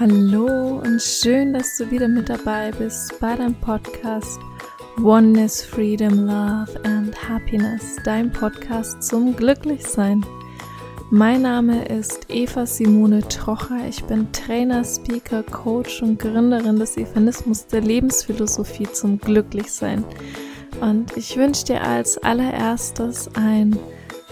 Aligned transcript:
Hallo 0.00 0.80
und 0.84 1.02
schön, 1.02 1.54
dass 1.54 1.76
du 1.76 1.90
wieder 1.90 2.06
mit 2.06 2.28
dabei 2.28 2.70
bist 2.70 3.18
bei 3.18 3.34
deinem 3.34 3.56
Podcast 3.56 4.38
Oneness, 5.02 5.64
Freedom, 5.64 6.24
Love 6.24 6.80
and 6.84 7.16
Happiness, 7.28 7.96
dein 8.04 8.30
Podcast 8.30 9.02
zum 9.02 9.34
Glücklichsein. 9.34 10.24
Mein 11.10 11.42
Name 11.42 11.84
ist 11.86 12.26
Eva 12.28 12.64
Simone 12.64 13.26
Trocher. 13.26 13.88
Ich 13.88 14.04
bin 14.04 14.30
Trainer, 14.30 14.84
Speaker, 14.84 15.42
Coach 15.42 16.00
und 16.00 16.20
Gründerin 16.20 16.78
des 16.78 16.96
Evanismus 16.96 17.66
der 17.66 17.80
Lebensphilosophie 17.80 18.86
zum 18.92 19.18
Glücklichsein. 19.18 20.04
Und 20.80 21.16
ich 21.16 21.36
wünsche 21.36 21.64
dir 21.64 21.82
als 21.82 22.18
allererstes 22.18 23.30
ein 23.34 23.76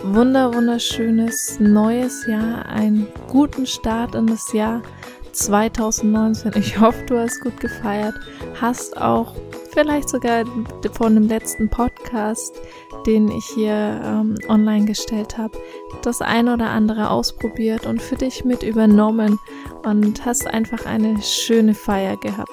wunder 0.04 0.54
wunderschönes 0.54 1.58
neues 1.58 2.24
Jahr, 2.28 2.66
einen 2.66 3.08
guten 3.28 3.66
Start 3.66 4.14
in 4.14 4.28
das 4.28 4.52
Jahr 4.52 4.82
2019. 5.36 6.52
Ich 6.56 6.80
hoffe, 6.80 7.04
du 7.06 7.18
hast 7.18 7.40
gut 7.40 7.60
gefeiert, 7.60 8.14
hast 8.60 8.96
auch 8.96 9.34
vielleicht 9.72 10.08
sogar 10.08 10.44
von 10.92 11.14
dem 11.14 11.28
letzten 11.28 11.68
Podcast, 11.68 12.54
den 13.06 13.28
ich 13.30 13.44
hier 13.54 14.00
ähm, 14.02 14.34
online 14.48 14.86
gestellt 14.86 15.36
habe, 15.36 15.58
das 16.02 16.22
ein 16.22 16.48
oder 16.48 16.70
andere 16.70 17.10
ausprobiert 17.10 17.86
und 17.86 18.00
für 18.00 18.16
dich 18.16 18.44
mit 18.44 18.62
übernommen 18.62 19.38
und 19.84 20.24
hast 20.24 20.46
einfach 20.46 20.86
eine 20.86 21.20
schöne 21.22 21.74
Feier 21.74 22.16
gehabt. 22.16 22.50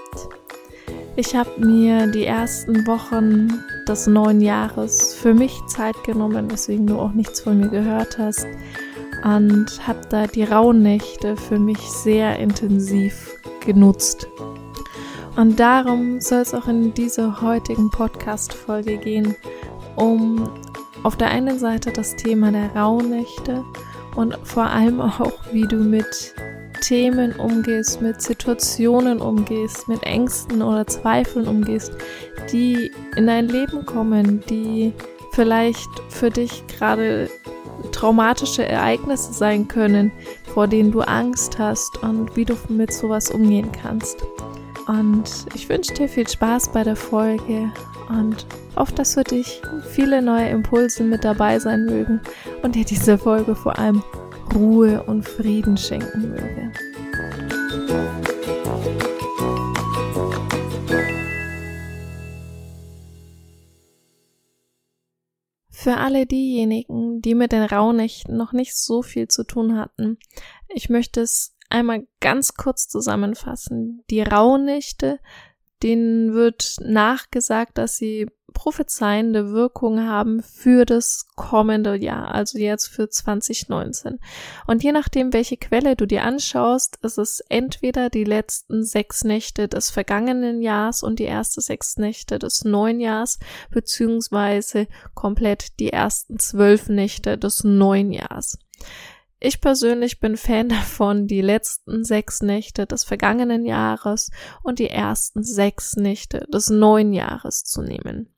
Ich 1.16 1.36
habe 1.36 1.52
mir 1.60 2.08
die 2.08 2.26
ersten 2.26 2.86
Wochen 2.88 3.64
des 3.88 4.08
neuen 4.08 4.42
Jahres 4.42 5.14
für 5.14 5.34
mich 5.34 5.62
Zeit 5.68 5.96
genommen, 6.06 6.52
weswegen 6.52 6.88
du 6.88 7.00
auch 7.00 7.14
nichts 7.14 7.42
von 7.42 7.60
mir 7.60 7.70
gehört 7.70 8.18
hast 8.18 8.48
und 9.24 9.88
habe 9.88 10.02
da 10.10 10.28
die 10.28 10.44
Rauhnächte 10.44 11.38
für 11.38 11.60
mich 11.60 11.80
sehr 11.80 12.38
intensiv 12.40 13.38
genutzt. 13.66 14.28
Und 15.36 15.60
darum 15.60 16.20
soll 16.20 16.40
es 16.40 16.54
auch 16.54 16.68
in 16.68 16.94
dieser 16.94 17.42
heutigen 17.42 17.90
Podcast-Folge 17.90 18.98
gehen, 18.98 19.36
um 19.96 20.50
auf 21.04 21.18
der 21.18 21.30
einen 21.30 21.58
Seite 21.58 21.92
das 21.92 22.16
Thema 22.16 22.52
der 22.52 22.76
Rauhnächte 22.76 23.64
und 24.16 24.38
vor 24.44 24.66
allem 24.66 25.02
auch, 25.02 25.32
wie 25.52 25.68
du 25.68 25.78
mit 25.78 26.36
Themen 26.82 27.34
umgehst, 27.34 28.02
mit 28.02 28.22
Situationen 28.22 29.22
umgehst, 29.22 29.88
mit 29.88 30.04
Ängsten 30.04 30.62
oder 30.62 30.86
Zweifeln 30.86 31.48
umgehst, 31.48 31.94
die 32.52 32.92
in 33.16 33.26
dein 33.26 33.48
Leben 33.48 33.86
kommen, 33.86 34.44
die 34.50 34.94
vielleicht 35.32 35.90
für 36.10 36.30
dich 36.30 36.64
gerade 36.68 37.30
traumatische 37.92 38.66
Ereignisse 38.66 39.34
sein 39.34 39.68
können, 39.68 40.12
vor 40.54 40.68
denen 40.68 40.92
du 40.92 41.02
Angst 41.02 41.60
hast 41.60 42.02
und 42.04 42.36
wie 42.36 42.46
du 42.46 42.56
mit 42.70 42.94
sowas 42.94 43.30
umgehen 43.30 43.72
kannst. 43.72 44.26
Und 44.88 45.46
ich 45.54 45.70
wünsche 45.70 45.94
dir 45.94 46.10
viel 46.10 46.28
Spaß 46.28 46.72
bei 46.74 46.84
der 46.84 46.96
Folge 46.96 47.72
und 48.10 48.46
hoffe, 48.76 48.94
dass 48.94 49.14
für 49.14 49.24
dich 49.24 49.62
viele 49.92 50.22
neue 50.22 50.50
Impulse 50.50 51.04
mit 51.04 51.24
dabei 51.24 51.60
sein 51.60 51.86
mögen 51.86 52.22
und 52.64 52.76
dir 52.76 52.86
diese 52.86 53.18
Folge 53.18 53.56
vor 53.56 53.78
allem 53.80 54.04
Ruhe 54.54 55.02
und 55.04 55.28
Frieden 55.28 55.78
schenken 55.78 56.30
möge. 56.30 56.72
Für 65.84 65.98
alle 65.98 66.26
diejenigen, 66.26 67.22
die 67.22 67.36
mit 67.36 67.52
den 67.52 67.64
Rauhnächten 67.64 68.38
noch 68.38 68.54
nicht 68.54 68.74
so 68.74 69.02
viel 69.02 69.28
zu 69.28 69.44
tun 69.44 69.78
hatten, 69.78 70.18
ich 70.70 70.90
möchte 70.90 71.20
es 71.20 71.58
einmal 71.70 72.08
ganz 72.22 72.54
kurz 72.54 72.88
zusammenfassen. 72.88 74.02
Die 74.10 74.22
Rauhnächte, 74.22 75.20
denen 75.82 76.34
wird 76.34 76.78
nachgesagt, 76.80 77.78
dass 77.78 77.98
sie 77.98 78.28
prophezeiende 78.54 79.52
Wirkung 79.52 80.08
haben 80.08 80.42
für 80.42 80.86
das 80.86 81.28
kommende 81.36 81.96
Jahr, 81.96 82.34
also 82.34 82.58
jetzt 82.58 82.88
für 82.88 83.10
2019. 83.10 84.20
Und 84.68 84.84
je 84.84 84.92
nachdem, 84.92 85.34
welche 85.34 85.58
Quelle 85.58 85.96
du 85.96 86.06
dir 86.06 86.24
anschaust, 86.24 86.98
ist 87.02 87.18
es 87.18 87.42
entweder 87.50 88.10
die 88.10 88.24
letzten 88.24 88.84
sechs 88.84 89.24
Nächte 89.24 89.68
des 89.68 89.90
vergangenen 89.90 90.62
Jahres 90.62 91.04
und 91.04 91.20
die 91.20 91.26
ersten 91.26 91.62
sechs 91.62 91.98
Nächte 91.98 92.40
des 92.40 92.64
neuen 92.64 93.00
Jahres, 93.00 93.40
beziehungsweise 93.72 94.88
komplett 95.14 95.80
die 95.80 95.92
ersten 95.92 96.40
zwölf 96.40 96.88
Nächte 96.88 97.38
des 97.38 97.64
neuen 97.64 98.12
Jahres. 98.12 98.58
Ich 99.46 99.60
persönlich 99.60 100.22
bin 100.22 100.38
Fan 100.38 100.70
davon, 100.70 101.28
die 101.28 101.42
letzten 101.42 102.06
sechs 102.06 102.42
Nächte 102.42 102.88
des 102.88 103.04
vergangenen 103.04 103.66
Jahres 103.66 104.32
und 104.64 104.80
die 104.80 104.90
ersten 104.90 105.44
sechs 105.44 105.98
Nächte 105.98 106.48
des 106.52 106.70
neuen 106.70 107.12
Jahres 107.12 107.66
zu 107.66 107.82
nehmen. 107.82 108.33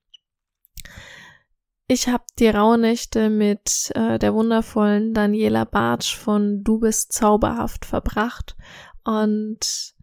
Ich 1.88 2.08
habe 2.08 2.24
die 2.40 2.50
Rauhnächte 2.50 3.30
mit 3.30 3.92
äh, 3.94 4.18
der 4.18 4.34
wundervollen 4.34 5.14
Daniela 5.14 5.66
Bartsch 5.66 6.16
von 6.16 6.64
Du 6.64 6.80
bist 6.80 7.14
zauberhaft 7.14 7.86
verbracht 7.86 8.56
und 9.04 9.94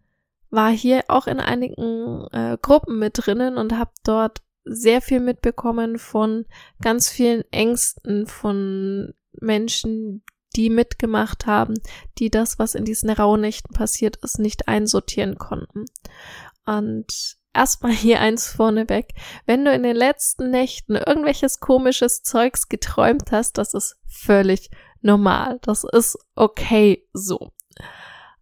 war 0.51 0.71
hier 0.71 1.05
auch 1.09 1.27
in 1.27 1.41
einigen 1.41 2.29
äh, 2.31 2.57
Gruppen 2.63 3.01
mit 3.01 3.15
drinnen 3.17 3.57
und 3.57 3.77
habe 3.77 3.91
dort 4.05 4.43
sehr 4.65 5.01
viel 5.03 5.19
mitbekommen 5.19 5.99
von 5.99 6.45
ganz 6.81 7.09
vielen 7.09 7.43
Ängsten 7.51 8.27
von 8.27 9.13
Menschen, 9.33 10.23
die 10.55 10.71
mitgemacht 10.71 11.47
haben, 11.47 11.75
die 12.19 12.31
das, 12.31 12.61
was 12.61 12.77
in 12.77 12.85
diesen 12.85 13.11
Rauhnächten 13.11 13.75
passiert 13.75 14.19
ist, 14.19 14.39
nicht 14.39 14.69
einsortieren 14.69 15.37
konnten. 15.37 15.87
Und 16.65 17.42
erstmal 17.55 17.93
hier 17.93 18.21
eins 18.21 18.49
vorneweg. 18.49 19.13
Wenn 19.47 19.65
du 19.65 19.73
in 19.73 19.83
den 19.83 19.97
letzten 19.97 20.51
Nächten 20.51 20.97
irgendwelches 20.97 21.61
komisches 21.61 22.23
Zeugs 22.23 22.69
geträumt 22.69 23.33
hast, 23.33 23.59
das 23.59 23.75
ist 23.75 23.97
völlig 24.07 24.71
normal. 25.01 25.59
Das 25.63 25.85
ist 25.85 26.19
okay 26.35 27.07
so. 27.13 27.53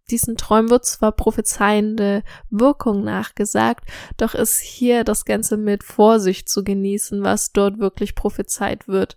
Diesen 0.09 0.35
Träumen 0.35 0.69
wird 0.69 0.85
zwar 0.85 1.13
prophezeiende 1.13 2.23
Wirkung 2.49 3.03
nachgesagt, 3.03 3.89
doch 4.17 4.33
ist 4.33 4.59
hier 4.59 5.05
das 5.05 5.23
Ganze 5.23 5.55
mit 5.55 5.83
Vorsicht 5.83 6.49
zu 6.49 6.63
genießen, 6.65 7.23
was 7.23 7.53
dort 7.53 7.79
wirklich 7.79 8.13
prophezeit 8.13 8.89
wird. 8.89 9.15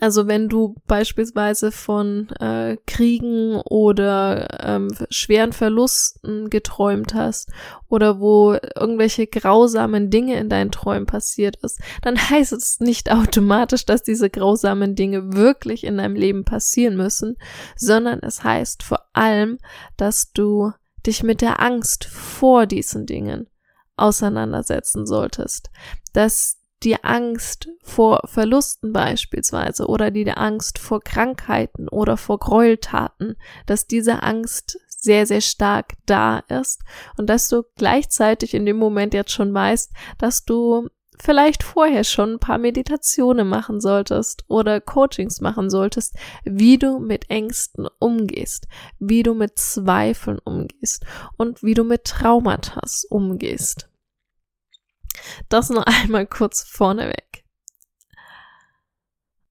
Also 0.00 0.26
wenn 0.26 0.48
du 0.48 0.76
beispielsweise 0.86 1.70
von 1.70 2.30
äh, 2.40 2.78
Kriegen 2.86 3.60
oder 3.60 4.64
ähm, 4.64 4.88
schweren 5.10 5.52
Verlusten 5.52 6.48
geträumt 6.48 7.12
hast 7.12 7.50
oder 7.86 8.18
wo 8.18 8.54
irgendwelche 8.74 9.26
grausamen 9.26 10.08
Dinge 10.08 10.38
in 10.38 10.48
deinen 10.48 10.70
Träumen 10.70 11.04
passiert 11.04 11.56
ist, 11.56 11.80
dann 12.00 12.16
heißt 12.16 12.52
es 12.52 12.80
nicht 12.80 13.12
automatisch, 13.12 13.84
dass 13.84 14.02
diese 14.02 14.30
grausamen 14.30 14.94
Dinge 14.94 15.34
wirklich 15.34 15.84
in 15.84 15.98
deinem 15.98 16.14
Leben 16.14 16.46
passieren 16.46 16.96
müssen, 16.96 17.36
sondern 17.76 18.20
es 18.20 18.42
heißt 18.42 18.82
vor 18.82 19.00
allem, 19.12 19.58
dass 19.98 20.32
du 20.32 20.72
dich 21.06 21.22
mit 21.22 21.42
der 21.42 21.60
Angst 21.60 22.06
vor 22.06 22.66
diesen 22.66 23.04
Dingen 23.04 23.48
auseinandersetzen 23.96 25.06
solltest, 25.06 25.70
dass 26.14 26.59
die 26.82 27.02
Angst 27.04 27.68
vor 27.82 28.22
Verlusten 28.24 28.92
beispielsweise 28.92 29.86
oder 29.86 30.10
die 30.10 30.30
Angst 30.30 30.78
vor 30.78 31.00
Krankheiten 31.00 31.88
oder 31.88 32.16
vor 32.16 32.38
Gräueltaten, 32.38 33.36
dass 33.66 33.86
diese 33.86 34.22
Angst 34.22 34.78
sehr, 34.88 35.26
sehr 35.26 35.40
stark 35.40 35.94
da 36.06 36.40
ist 36.48 36.82
und 37.16 37.28
dass 37.28 37.48
du 37.48 37.62
gleichzeitig 37.76 38.54
in 38.54 38.66
dem 38.66 38.76
Moment 38.76 39.14
jetzt 39.14 39.32
schon 39.32 39.52
weißt, 39.52 39.92
dass 40.18 40.44
du 40.44 40.88
vielleicht 41.18 41.62
vorher 41.62 42.04
schon 42.04 42.34
ein 42.34 42.38
paar 42.38 42.58
Meditationen 42.58 43.46
machen 43.46 43.80
solltest 43.80 44.44
oder 44.48 44.80
Coachings 44.80 45.40
machen 45.40 45.68
solltest, 45.70 46.16
wie 46.44 46.78
du 46.78 46.98
mit 46.98 47.28
Ängsten 47.28 47.86
umgehst, 47.98 48.66
wie 48.98 49.22
du 49.22 49.34
mit 49.34 49.58
Zweifeln 49.58 50.38
umgehst 50.38 51.04
und 51.36 51.62
wie 51.62 51.74
du 51.74 51.84
mit 51.84 52.04
Traumata 52.04 52.80
umgehst. 53.10 53.89
Das 55.48 55.70
nur 55.70 55.86
einmal 55.88 56.26
kurz 56.26 56.62
vorneweg. 56.62 57.44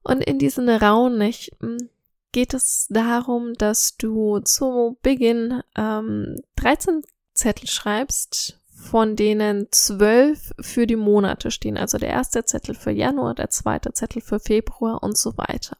Und 0.03 0.23
in 0.23 0.39
diesen 0.39 0.69
Rauhnächten 0.69 1.89
geht 2.31 2.53
es 2.53 2.88
darum, 2.89 3.53
dass 3.53 3.97
du 3.97 4.39
zu 4.39 4.97
Beginn 5.01 5.61
ähm, 5.75 6.35
13 6.56 7.01
Zettel 7.33 7.67
schreibst, 7.67 8.59
von 8.73 9.15
denen 9.15 9.67
zwölf 9.71 10.51
für 10.59 10.88
die 10.88 10.95
Monate 10.95 11.51
stehen. 11.51 11.77
Also 11.77 11.97
der 11.97 12.09
erste 12.09 12.45
Zettel 12.45 12.75
für 12.75 12.91
Januar, 12.91 13.35
der 13.35 13.50
zweite 13.50 13.94
Zettel 13.94 14.21
für 14.21 14.39
Februar 14.39 15.03
und 15.03 15.17
so 15.17 15.38
weiter. 15.38 15.77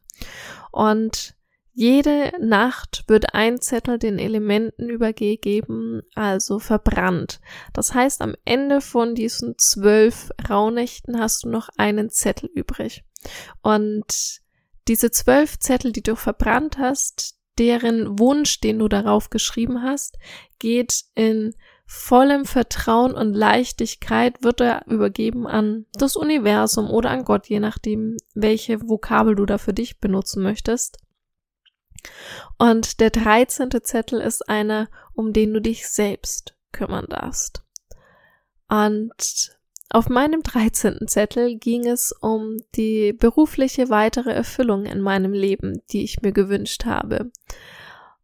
Und 0.72 1.36
jede 1.80 2.34
Nacht 2.42 3.06
wird 3.08 3.34
ein 3.34 3.62
Zettel 3.62 4.00
den 4.00 4.20
Elementen 4.20 4.90
übergeben, 4.90 6.02
also 6.14 6.60
verbrannt. 6.60 7.40
Das 7.72 7.94
heißt, 7.94 8.22
am 8.22 8.36
Ende 8.44 8.82
von 8.82 9.16
diesen 9.16 9.58
zwölf 9.58 10.30
Rauhnächten 10.50 11.18
hast 11.18 11.46
du 11.46 11.50
noch 11.50 11.70
einen 11.78 12.10
Zettel 12.10 12.50
übrig. 12.54 13.06
Und 13.62 14.42
diese 14.90 15.10
zwölf 15.12 15.58
Zettel, 15.58 15.94
die 15.94 16.04
du 16.04 16.18
verbrannt 16.18 16.78
hast, 16.78 17.40
deren 17.58 18.20
Wunsch, 18.20 18.60
den 18.60 18.78
du 18.78 18.90
darauf 18.90 19.30
geschrieben 19.30 19.82
hast, 19.82 20.18
geht 20.60 21.06
in 21.16 21.56
vollem 21.86 22.44
Vertrauen 22.44 23.14
und 23.14 23.34
Leichtigkeit 23.34 24.44
wird 24.44 24.60
er 24.60 24.86
übergeben 24.88 25.48
an 25.48 25.86
das 25.94 26.18
Universum 26.18 26.90
oder 26.90 27.12
an 27.12 27.24
Gott, 27.24 27.48
je 27.48 27.62
nachdem, 27.62 28.18
welche 28.36 28.82
Vokabel 28.82 29.36
du 29.36 29.46
da 29.46 29.58
für 29.58 29.74
dich 29.74 30.02
benutzen 30.02 30.44
möchtest. 30.44 30.98
Und 32.58 33.00
der 33.00 33.10
dreizehnte 33.10 33.82
Zettel 33.82 34.22
ist 34.22 34.50
einer, 34.50 34.90
um 35.14 35.34
den 35.34 35.54
du 35.54 35.62
dich 35.62 35.88
selbst 35.88 36.56
kümmern 36.72 37.08
darfst. 37.10 37.64
Und 38.68 39.58
auf 39.90 40.08
meinem 40.08 40.44
dreizehnten 40.44 41.08
Zettel 41.08 41.58
ging 41.58 41.88
es 41.88 42.12
um 42.12 42.58
die 42.76 43.14
berufliche 43.14 43.90
weitere 43.90 44.32
Erfüllung 44.32 44.86
in 44.86 45.02
meinem 45.02 45.34
Leben, 45.34 45.82
die 45.92 46.04
ich 46.04 46.22
mir 46.22 46.32
gewünscht 46.32 46.86
habe. 46.86 47.32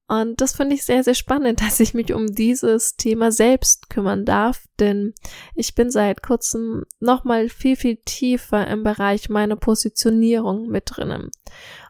Und 0.08 0.40
das 0.40 0.56
finde 0.56 0.76
ich 0.76 0.86
sehr, 0.86 1.04
sehr 1.04 1.16
spannend, 1.16 1.62
dass 1.66 1.80
ich 1.80 1.94
mich 1.94 2.14
um 2.14 2.28
dieses 2.34 2.96
Thema 2.96 3.32
selbst 3.32 3.90
kümmern 3.90 4.26
darf, 4.26 4.66
denn 4.80 5.14
ich 5.56 5.76
bin 5.76 5.90
seit 5.90 6.22
kurzem 6.22 6.84
nochmal 7.00 7.50
viel, 7.50 7.76
viel 7.76 7.98
tiefer 7.98 8.68
im 8.68 8.84
Bereich 8.84 9.30
meiner 9.30 9.56
Positionierung 9.56 10.68
mit 10.68 10.84
drinnen. 10.88 11.32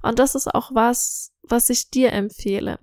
Und 0.01 0.19
das 0.19 0.35
ist 0.35 0.53
auch 0.53 0.71
was, 0.73 1.31
was 1.43 1.69
ich 1.69 1.89
dir 1.89 2.11
empfehle. 2.11 2.79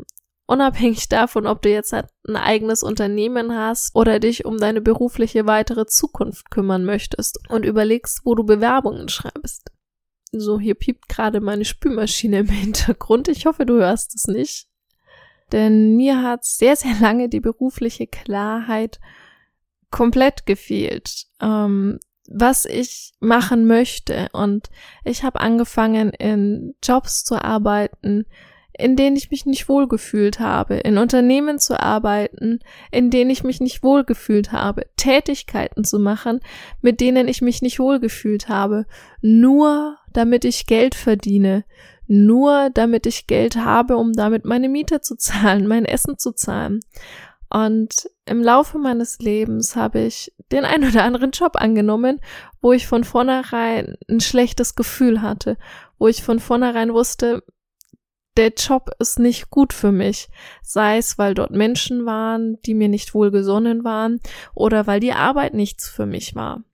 Unabhängig 0.46 1.08
davon, 1.08 1.46
ob 1.46 1.62
du 1.62 1.70
jetzt 1.70 1.94
ein 1.94 2.36
eigenes 2.36 2.82
Unternehmen 2.82 3.56
hast 3.56 3.94
oder 3.94 4.18
dich 4.18 4.44
um 4.44 4.58
deine 4.58 4.82
berufliche 4.82 5.46
weitere 5.46 5.86
Zukunft 5.86 6.50
kümmern 6.50 6.84
möchtest 6.84 7.38
und 7.48 7.64
überlegst, 7.64 8.20
wo 8.24 8.34
du 8.34 8.44
Bewerbungen 8.44 9.08
schreibst. 9.08 9.70
So, 10.32 10.58
hier 10.58 10.74
piept 10.74 11.08
gerade 11.08 11.40
meine 11.40 11.64
Spülmaschine 11.64 12.40
im 12.40 12.48
Hintergrund. 12.48 13.28
Ich 13.28 13.46
hoffe, 13.46 13.64
du 13.64 13.74
hörst 13.74 14.14
es 14.14 14.26
nicht. 14.26 14.66
Denn 15.52 15.96
mir 15.96 16.22
hat 16.22 16.44
sehr, 16.44 16.76
sehr 16.76 16.94
lange 17.00 17.28
die 17.28 17.40
berufliche 17.40 18.06
Klarheit 18.06 18.98
komplett 19.90 20.46
gefehlt, 20.46 21.26
ähm, 21.40 22.00
was 22.28 22.64
ich 22.64 23.12
machen 23.20 23.66
möchte. 23.66 24.28
Und 24.32 24.70
ich 25.04 25.22
habe 25.22 25.40
angefangen, 25.40 26.10
in 26.10 26.74
Jobs 26.82 27.24
zu 27.24 27.42
arbeiten, 27.42 28.24
in 28.72 28.96
denen 28.96 29.16
ich 29.16 29.30
mich 29.30 29.44
nicht 29.44 29.68
wohlgefühlt 29.68 30.40
habe, 30.40 30.76
in 30.76 30.96
Unternehmen 30.96 31.58
zu 31.58 31.78
arbeiten, 31.78 32.60
in 32.90 33.10
denen 33.10 33.30
ich 33.30 33.44
mich 33.44 33.60
nicht 33.60 33.82
wohlgefühlt 33.82 34.50
habe, 34.50 34.86
Tätigkeiten 34.96 35.84
zu 35.84 35.98
machen, 35.98 36.40
mit 36.80 37.00
denen 37.00 37.28
ich 37.28 37.42
mich 37.42 37.60
nicht 37.60 37.78
wohlgefühlt 37.78 38.48
habe, 38.48 38.86
nur 39.20 39.98
damit 40.12 40.46
ich 40.46 40.66
Geld 40.66 40.94
verdiene, 40.94 41.64
nur 42.06 42.70
damit 42.70 43.06
ich 43.06 43.26
Geld 43.26 43.56
habe, 43.56 43.96
um 43.96 44.12
damit 44.12 44.44
meine 44.44 44.68
Miete 44.68 45.00
zu 45.00 45.16
zahlen, 45.16 45.66
mein 45.68 45.84
Essen 45.84 46.18
zu 46.18 46.32
zahlen. 46.32 46.80
Und 47.50 48.08
im 48.24 48.42
Laufe 48.42 48.78
meines 48.78 49.18
Lebens 49.18 49.76
habe 49.76 50.00
ich 50.00 50.32
den 50.52 50.64
ein 50.64 50.88
oder 50.88 51.04
anderen 51.04 51.32
Job 51.32 51.52
angenommen, 51.56 52.20
wo 52.62 52.72
ich 52.72 52.86
von 52.86 53.04
vornherein 53.04 53.96
ein 54.08 54.20
schlechtes 54.20 54.74
Gefühl 54.74 55.20
hatte, 55.20 55.58
wo 55.98 56.08
ich 56.08 56.22
von 56.22 56.40
vornherein 56.40 56.94
wusste, 56.94 57.42
der 58.36 58.52
Job 58.56 58.90
ist 58.98 59.18
nicht 59.18 59.50
gut 59.50 59.72
für 59.72 59.92
mich, 59.92 60.28
sei 60.62 60.96
es, 60.96 61.18
weil 61.18 61.34
dort 61.34 61.50
Menschen 61.50 62.06
waren, 62.06 62.58
die 62.62 62.74
mir 62.74 62.88
nicht 62.88 63.14
wohlgesonnen 63.14 63.84
waren, 63.84 64.20
oder 64.54 64.86
weil 64.86 65.00
die 65.00 65.12
Arbeit 65.12 65.52
nichts 65.52 65.88
für 65.88 66.06
mich 66.06 66.34
war. 66.34 66.64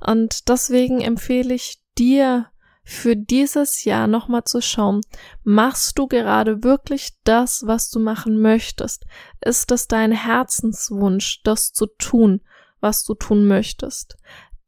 Und 0.00 0.48
deswegen 0.48 1.00
empfehle 1.00 1.54
ich 1.54 1.82
dir, 1.98 2.46
für 2.84 3.16
dieses 3.16 3.84
Jahr 3.84 4.06
nochmal 4.06 4.44
zu 4.44 4.60
schauen, 4.60 5.00
machst 5.42 5.98
du 5.98 6.06
gerade 6.06 6.62
wirklich 6.62 7.14
das, 7.24 7.66
was 7.66 7.90
du 7.90 7.98
machen 7.98 8.40
möchtest? 8.40 9.06
Ist 9.40 9.72
es 9.72 9.88
dein 9.88 10.12
Herzenswunsch, 10.12 11.42
das 11.44 11.72
zu 11.72 11.86
tun, 11.86 12.42
was 12.80 13.04
du 13.04 13.14
tun 13.14 13.46
möchtest? 13.46 14.16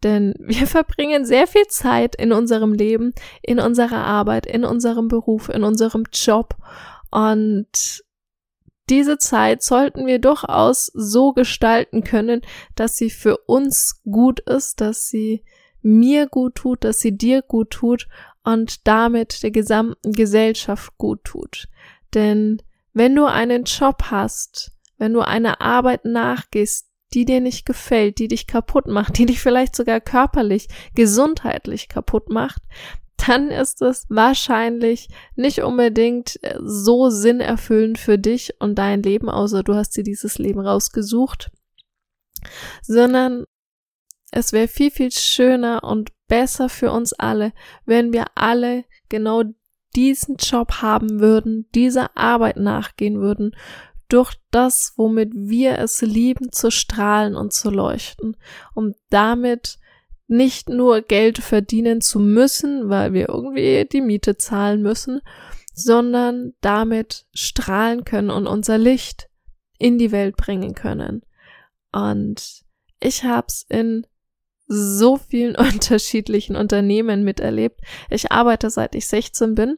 Denn 0.02 0.34
wir 0.38 0.66
verbringen 0.66 1.26
sehr 1.26 1.46
viel 1.46 1.66
Zeit 1.66 2.16
in 2.16 2.32
unserem 2.32 2.72
Leben, 2.72 3.12
in 3.42 3.60
unserer 3.60 4.04
Arbeit, 4.04 4.46
in 4.46 4.64
unserem 4.64 5.08
Beruf, 5.08 5.50
in 5.50 5.62
unserem 5.62 6.04
Job 6.12 6.56
und 7.10 8.02
diese 8.88 9.18
Zeit 9.18 9.62
sollten 9.62 10.06
wir 10.06 10.20
durchaus 10.20 10.86
so 10.94 11.32
gestalten 11.32 12.04
können, 12.04 12.42
dass 12.76 12.96
sie 12.96 13.10
für 13.10 13.36
uns 13.38 14.00
gut 14.04 14.40
ist, 14.40 14.80
dass 14.80 15.08
sie 15.08 15.44
mir 15.86 16.26
gut 16.26 16.56
tut, 16.56 16.84
dass 16.84 16.98
sie 16.98 17.16
dir 17.16 17.42
gut 17.42 17.70
tut 17.70 18.08
und 18.44 18.86
damit 18.86 19.42
der 19.42 19.50
gesamten 19.50 20.12
Gesellschaft 20.12 20.92
gut 20.98 21.24
tut. 21.24 21.68
Denn 22.14 22.60
wenn 22.92 23.14
du 23.14 23.24
einen 23.24 23.64
Job 23.64 24.04
hast, 24.10 24.72
wenn 24.98 25.12
du 25.12 25.20
einer 25.20 25.60
Arbeit 25.60 26.04
nachgehst, 26.04 26.88
die 27.14 27.24
dir 27.24 27.40
nicht 27.40 27.66
gefällt, 27.66 28.18
die 28.18 28.28
dich 28.28 28.46
kaputt 28.46 28.86
macht, 28.86 29.18
die 29.18 29.26
dich 29.26 29.40
vielleicht 29.40 29.76
sogar 29.76 30.00
körperlich, 30.00 30.68
gesundheitlich 30.94 31.88
kaputt 31.88 32.30
macht, 32.30 32.62
dann 33.16 33.50
ist 33.50 33.80
es 33.80 34.06
wahrscheinlich 34.08 35.08
nicht 35.36 35.62
unbedingt 35.62 36.42
äh, 36.42 36.58
so 36.62 37.10
sinnerfüllend 37.10 37.98
für 37.98 38.18
dich 38.18 38.54
und 38.60 38.76
dein 38.76 39.02
Leben, 39.02 39.30
außer 39.30 39.62
du 39.62 39.74
hast 39.74 39.96
dir 39.96 40.02
dieses 40.02 40.38
Leben 40.38 40.60
rausgesucht, 40.60 41.50
sondern 42.82 43.44
es 44.30 44.52
wäre 44.52 44.68
viel, 44.68 44.90
viel 44.90 45.10
schöner 45.12 45.84
und 45.84 46.10
besser 46.28 46.68
für 46.68 46.90
uns 46.90 47.12
alle, 47.12 47.52
wenn 47.84 48.12
wir 48.12 48.26
alle 48.34 48.84
genau 49.08 49.44
diesen 49.94 50.36
Job 50.36 50.82
haben 50.82 51.20
würden, 51.20 51.68
dieser 51.74 52.16
Arbeit 52.16 52.56
nachgehen 52.56 53.20
würden, 53.20 53.56
durch 54.08 54.34
das, 54.50 54.92
womit 54.96 55.32
wir 55.34 55.78
es 55.78 56.02
lieben, 56.02 56.52
zu 56.52 56.70
strahlen 56.70 57.34
und 57.34 57.52
zu 57.52 57.70
leuchten, 57.70 58.36
um 58.74 58.94
damit 59.10 59.78
nicht 60.28 60.68
nur 60.68 61.02
Geld 61.02 61.38
verdienen 61.38 62.00
zu 62.00 62.18
müssen, 62.18 62.88
weil 62.88 63.12
wir 63.12 63.28
irgendwie 63.28 63.86
die 63.90 64.00
Miete 64.00 64.36
zahlen 64.36 64.82
müssen, 64.82 65.20
sondern 65.72 66.54
damit 66.60 67.26
strahlen 67.32 68.04
können 68.04 68.30
und 68.30 68.46
unser 68.46 68.78
Licht 68.78 69.28
in 69.78 69.98
die 69.98 70.12
Welt 70.12 70.36
bringen 70.36 70.74
können. 70.74 71.22
Und 71.92 72.64
ich 73.00 73.24
hab's 73.24 73.64
in 73.68 74.06
so 74.66 75.16
vielen 75.16 75.56
unterschiedlichen 75.56 76.56
Unternehmen 76.56 77.24
miterlebt. 77.24 77.80
Ich 78.10 78.32
arbeite 78.32 78.70
seit 78.70 78.94
ich 78.94 79.06
16 79.06 79.54
bin 79.54 79.76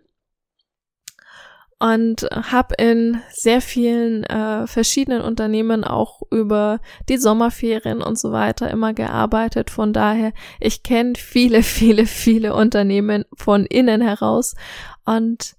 und 1.79 2.23
habe 2.33 2.75
in 2.77 3.21
sehr 3.31 3.61
vielen 3.61 4.25
äh, 4.25 4.67
verschiedenen 4.67 5.23
Unternehmen 5.23 5.85
auch 5.85 6.23
über 6.31 6.81
die 7.09 7.19
Sommerferien 7.19 8.03
und 8.03 8.19
so 8.19 8.33
weiter 8.33 8.69
immer 8.71 8.95
gearbeitet. 8.95 9.71
Von 9.71 9.93
daher, 9.93 10.33
ich 10.59 10.83
kenne 10.83 11.15
viele, 11.17 11.63
viele, 11.63 12.07
viele 12.07 12.55
Unternehmen 12.55 13.25
von 13.35 13.65
innen 13.65 14.01
heraus 14.01 14.55
und 15.05 15.57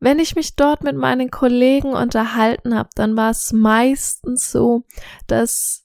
wenn 0.00 0.18
ich 0.18 0.36
mich 0.36 0.54
dort 0.54 0.84
mit 0.84 0.96
meinen 0.96 1.30
Kollegen 1.30 1.94
unterhalten 1.94 2.76
habe, 2.76 2.90
dann 2.94 3.16
war 3.16 3.30
es 3.30 3.54
meistens 3.54 4.52
so, 4.52 4.84
dass 5.26 5.83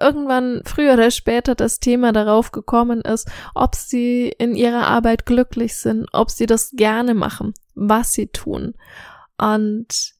irgendwann 0.00 0.62
früher 0.64 0.94
oder 0.94 1.10
später 1.10 1.54
das 1.54 1.80
Thema 1.80 2.12
darauf 2.12 2.52
gekommen 2.52 3.00
ist, 3.00 3.28
ob 3.54 3.74
sie 3.74 4.28
in 4.28 4.54
ihrer 4.54 4.86
Arbeit 4.86 5.26
glücklich 5.26 5.76
sind, 5.76 6.06
ob 6.12 6.30
sie 6.30 6.46
das 6.46 6.72
gerne 6.72 7.14
machen, 7.14 7.54
was 7.74 8.12
sie 8.12 8.28
tun. 8.28 8.74
Und 9.38 10.14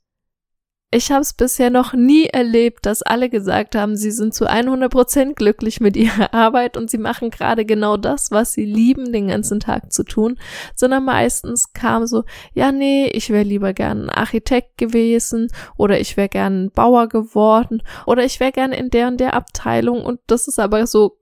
ich 0.94 1.10
habe 1.10 1.22
es 1.22 1.32
bisher 1.32 1.70
noch 1.70 1.92
nie 1.92 2.26
erlebt, 2.26 2.86
dass 2.86 3.02
alle 3.02 3.28
gesagt 3.28 3.74
haben, 3.74 3.96
sie 3.96 4.12
sind 4.12 4.32
zu 4.32 4.48
100 4.48 4.92
Prozent 4.92 5.34
glücklich 5.34 5.80
mit 5.80 5.96
ihrer 5.96 6.32
Arbeit 6.34 6.76
und 6.76 6.88
sie 6.88 6.98
machen 6.98 7.30
gerade 7.30 7.64
genau 7.64 7.96
das, 7.96 8.30
was 8.30 8.52
sie 8.52 8.64
lieben, 8.64 9.12
den 9.12 9.26
ganzen 9.26 9.58
Tag 9.58 9.92
zu 9.92 10.04
tun, 10.04 10.38
sondern 10.76 11.04
meistens 11.04 11.72
kam 11.72 12.06
so, 12.06 12.22
ja, 12.52 12.70
nee, 12.70 13.08
ich 13.08 13.30
wäre 13.30 13.42
lieber 13.42 13.72
gern 13.72 14.08
Architekt 14.08 14.78
gewesen 14.78 15.48
oder 15.76 15.98
ich 15.98 16.16
wäre 16.16 16.28
gern 16.28 16.70
Bauer 16.70 17.08
geworden 17.08 17.82
oder 18.06 18.24
ich 18.24 18.38
wäre 18.38 18.52
gern 18.52 18.72
in 18.72 18.90
der 18.90 19.08
und 19.08 19.18
der 19.18 19.34
Abteilung 19.34 20.04
und 20.04 20.20
das 20.28 20.46
ist 20.46 20.60
aber 20.60 20.86
so 20.86 21.18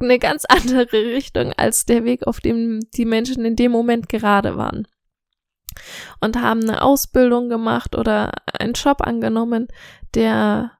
eine 0.00 0.18
ganz 0.18 0.44
andere 0.48 0.90
Richtung 0.92 1.52
als 1.52 1.86
der 1.86 2.04
Weg, 2.04 2.26
auf 2.26 2.40
dem 2.40 2.80
die 2.94 3.04
Menschen 3.04 3.44
in 3.44 3.54
dem 3.54 3.70
Moment 3.70 4.08
gerade 4.08 4.56
waren 4.56 4.88
und 6.20 6.40
haben 6.40 6.62
eine 6.62 6.82
Ausbildung 6.82 7.48
gemacht 7.48 7.96
oder 7.96 8.32
einen 8.58 8.74
Job 8.74 9.00
angenommen, 9.00 9.68
der 10.14 10.72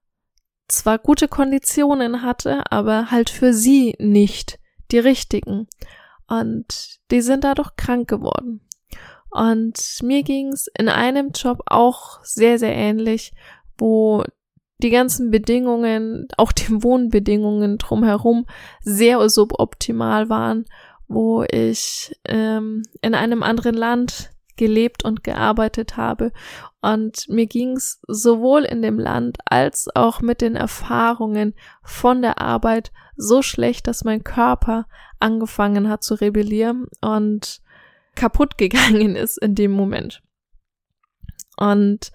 zwar 0.68 0.98
gute 0.98 1.28
Konditionen 1.28 2.22
hatte, 2.22 2.62
aber 2.70 3.10
halt 3.10 3.30
für 3.30 3.52
sie 3.52 3.94
nicht 3.98 4.58
die 4.90 4.98
richtigen. 4.98 5.68
Und 6.26 6.98
die 7.10 7.20
sind 7.20 7.44
dadurch 7.44 7.76
krank 7.76 8.08
geworden. 8.08 8.66
Und 9.30 9.98
mir 10.02 10.22
ging's 10.22 10.68
in 10.78 10.88
einem 10.88 11.32
Job 11.32 11.62
auch 11.66 12.22
sehr, 12.22 12.58
sehr 12.58 12.74
ähnlich, 12.74 13.32
wo 13.76 14.22
die 14.78 14.90
ganzen 14.90 15.30
Bedingungen, 15.30 16.28
auch 16.36 16.52
die 16.52 16.82
Wohnbedingungen 16.82 17.78
drumherum 17.78 18.46
sehr 18.80 19.28
suboptimal 19.28 20.28
waren, 20.28 20.66
wo 21.08 21.42
ich 21.42 22.14
ähm, 22.26 22.82
in 23.00 23.14
einem 23.14 23.42
anderen 23.42 23.74
Land 23.74 24.30
gelebt 24.56 25.04
und 25.04 25.25
gearbeitet 25.25 25.96
habe. 25.96 26.32
Und 26.80 27.28
mir 27.28 27.46
ging 27.46 27.76
es 27.76 28.00
sowohl 28.06 28.64
in 28.64 28.82
dem 28.82 28.99
Land 28.99 29.38
als 29.46 29.88
auch 29.94 30.20
mit 30.20 30.40
den 30.40 30.56
Erfahrungen 30.56 31.54
von 31.82 32.23
der 32.23 32.40
Arbeit 32.40 32.92
so 33.16 33.42
schlecht, 33.42 33.87
dass 33.87 34.04
mein 34.04 34.25
Körper 34.25 34.87
angefangen 35.20 35.88
hat 35.88 36.02
zu 36.02 36.14
rebellieren 36.14 36.87
und 37.00 37.61
kaputt 38.14 38.58
gegangen 38.58 39.16
ist 39.16 39.38
in 39.38 39.54
dem 39.54 39.73
Moment. 39.73 40.23
Und 41.56 42.11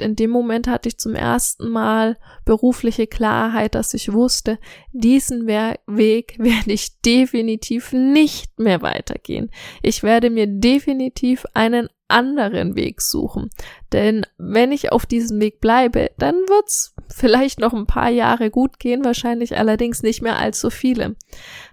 in 0.00 0.16
dem 0.16 0.30
Moment 0.30 0.68
hatte 0.68 0.88
ich 0.88 0.98
zum 0.98 1.14
ersten 1.14 1.68
Mal 1.68 2.16
berufliche 2.44 3.06
Klarheit, 3.06 3.74
dass 3.74 3.94
ich 3.94 4.12
wusste, 4.12 4.58
diesen 4.92 5.46
Weg 5.46 5.84
werde 6.38 6.72
ich 6.72 7.00
definitiv 7.00 7.92
nicht 7.92 8.58
mehr 8.58 8.82
weitergehen. 8.82 9.50
Ich 9.82 10.02
werde 10.02 10.30
mir 10.30 10.46
definitiv 10.46 11.46
einen 11.54 11.88
anderen 12.08 12.76
Weg 12.76 13.00
suchen. 13.00 13.50
Denn 13.92 14.24
wenn 14.38 14.72
ich 14.72 14.92
auf 14.92 15.06
diesem 15.06 15.40
Weg 15.40 15.60
bleibe, 15.60 16.10
dann 16.18 16.34
wird's 16.34 16.94
vielleicht 17.08 17.58
noch 17.58 17.72
ein 17.72 17.86
paar 17.86 18.10
Jahre 18.10 18.50
gut 18.50 18.78
gehen, 18.78 19.04
wahrscheinlich 19.04 19.56
allerdings 19.56 20.02
nicht 20.02 20.22
mehr 20.22 20.38
allzu 20.38 20.70
viele. 20.70 21.16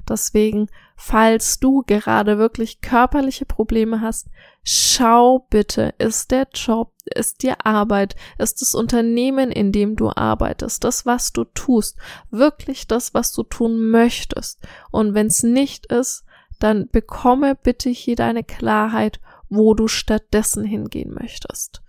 Deswegen, 0.10 0.68
falls 0.96 1.60
du 1.60 1.84
gerade 1.86 2.38
wirklich 2.38 2.82
körperliche 2.82 3.46
Probleme 3.46 4.02
hast, 4.02 4.28
schau 4.64 5.46
bitte, 5.50 5.94
ist 5.98 6.32
der 6.32 6.48
Job, 6.54 6.94
ist 7.16 7.44
die 7.44 7.52
Arbeit, 7.52 8.16
ist 8.38 8.62
das 8.62 8.76
Unternehmen, 8.76 9.52
in 9.52 9.72
dem 9.72 9.96
du 9.96 10.10
arbeitest, 10.10 10.84
das, 10.84 11.06
was 11.06 11.34
du 11.34 11.44
tust, 11.44 11.98
wirklich 12.32 12.88
das, 12.88 13.14
was 13.14 13.34
du 13.34 13.44
tun 13.44 13.90
möchtest. 13.90 14.60
Und 14.92 15.14
wenn 15.14 15.28
es 15.28 15.44
nicht 15.44 15.88
ist, 15.88 16.24
dann 16.60 16.88
bekomme 16.90 17.56
bitte 17.56 17.90
hier 17.90 18.16
deine 18.16 18.44
Klarheit 18.44 19.20
wo 19.56 19.74
du 19.74 19.88
stattdessen 19.88 20.64
hingehen 20.64 21.14
möchtest. 21.14 21.83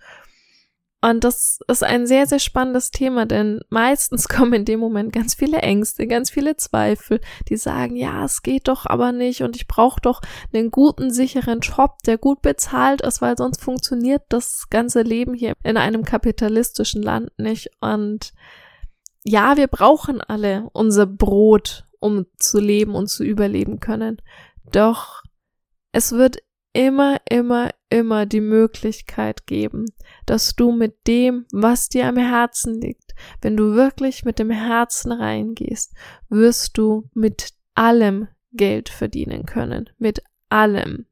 Und 1.05 1.23
das 1.23 1.59
ist 1.69 1.85
ein 1.85 2.07
sehr, 2.07 2.27
sehr 2.27 2.39
spannendes 2.39 2.91
Thema, 2.91 3.27
denn 3.27 3.61
meistens 3.69 4.27
kommen 4.29 4.55
in 4.55 4.65
dem 4.65 4.81
Moment 4.81 5.13
ganz 5.13 5.35
viele 5.35 5.59
Ängste, 5.59 6.07
ganz 6.07 6.31
viele 6.31 6.57
Zweifel, 6.57 7.21
die 7.51 7.59
sagen, 7.59 7.95
ja, 7.95 8.25
es 8.25 8.41
geht 8.41 8.69
doch 8.69 8.87
aber 8.87 9.13
nicht 9.13 9.43
und 9.43 9.55
ich 9.55 9.69
brauche 9.69 10.01
doch 10.01 10.23
einen 10.55 10.71
guten, 10.71 11.11
sicheren 11.11 11.61
Job, 11.61 11.99
der 12.07 12.17
gut 12.17 12.41
bezahlt 12.41 13.03
ist, 13.03 13.21
weil 13.21 13.37
sonst 13.37 13.61
funktioniert 13.61 14.23
das 14.31 14.71
ganze 14.71 15.03
Leben 15.03 15.35
hier 15.35 15.53
in 15.63 15.77
einem 15.77 16.05
kapitalistischen 16.05 17.03
Land 17.03 17.33
nicht. 17.37 17.69
Und 17.83 18.33
ja, 19.25 19.59
wir 19.59 19.67
brauchen 19.67 20.23
alle 20.23 20.71
unser 20.73 21.05
Brot, 21.05 21.85
um 22.01 22.25
zu 22.39 22.59
leben 22.61 22.95
und 22.95 23.09
zu 23.09 23.25
überleben 23.25 23.79
können. 23.79 24.23
Doch 24.73 25.23
es 25.93 26.13
wird 26.13 26.39
immer, 26.73 27.19
immer, 27.29 27.69
immer 27.95 28.27
die 28.27 28.41
Möglichkeit 28.41 29.47
geben, 29.47 29.87
dass 30.27 30.57
du 30.57 30.73
mit 30.73 31.07
dem, 31.07 31.47
was 31.53 31.89
dir 31.89 32.09
am 32.09 32.17
Herzen 32.17 32.81
liegt, 32.81 33.15
wenn 33.41 33.57
du 33.57 33.75
wirklich 33.75 34.25
mit 34.25 34.41
dem 34.41 34.51
Herzen 34.51 35.13
reingehst, 35.13 35.95
wirst 36.29 36.77
du 36.77 37.09
mit 37.15 37.51
allem 37.75 38.27
Geld 38.53 38.89
verdienen 38.89 39.47
können. 39.47 39.91
Mit 39.99 40.25
allem. 40.49 41.07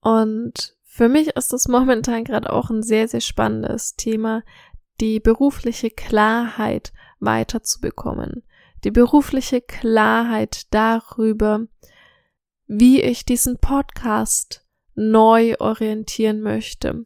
Und 0.00 0.76
für 0.84 1.08
mich 1.08 1.28
ist 1.28 1.54
das 1.54 1.66
momentan 1.66 2.24
gerade 2.24 2.52
auch 2.52 2.68
ein 2.68 2.82
sehr, 2.82 3.08
sehr 3.08 3.22
spannendes 3.22 3.96
Thema, 3.96 4.42
die 5.00 5.18
berufliche 5.18 5.90
Klarheit 5.90 6.92
weiterzubekommen. 7.20 8.42
Die 8.84 8.90
berufliche 8.90 9.62
Klarheit 9.62 10.66
darüber, 10.74 11.66
wie 12.68 13.00
ich 13.00 13.24
diesen 13.24 13.58
Podcast 13.58 14.64
neu 14.94 15.56
orientieren 15.58 16.42
möchte, 16.42 17.02